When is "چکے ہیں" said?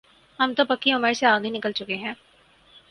1.71-2.13